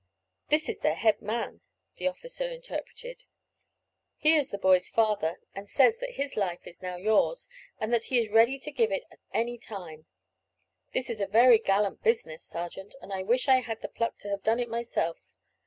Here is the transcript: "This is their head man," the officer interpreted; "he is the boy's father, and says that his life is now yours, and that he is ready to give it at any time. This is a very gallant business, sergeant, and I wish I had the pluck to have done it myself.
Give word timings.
"This 0.49 0.67
is 0.67 0.79
their 0.79 0.95
head 0.95 1.21
man," 1.21 1.61
the 1.97 2.07
officer 2.07 2.49
interpreted; 2.49 3.25
"he 4.17 4.33
is 4.35 4.49
the 4.49 4.57
boy's 4.57 4.89
father, 4.89 5.39
and 5.53 5.69
says 5.69 5.99
that 5.99 6.13
his 6.15 6.35
life 6.35 6.65
is 6.65 6.81
now 6.81 6.95
yours, 6.95 7.47
and 7.79 7.93
that 7.93 8.05
he 8.05 8.17
is 8.17 8.31
ready 8.31 8.57
to 8.57 8.71
give 8.71 8.91
it 8.91 9.05
at 9.11 9.19
any 9.31 9.59
time. 9.59 10.07
This 10.91 11.07
is 11.07 11.21
a 11.21 11.27
very 11.27 11.59
gallant 11.59 12.01
business, 12.01 12.43
sergeant, 12.43 12.95
and 12.99 13.13
I 13.13 13.21
wish 13.21 13.47
I 13.47 13.57
had 13.57 13.83
the 13.83 13.89
pluck 13.89 14.17
to 14.21 14.29
have 14.29 14.41
done 14.41 14.59
it 14.59 14.69
myself. 14.69 15.19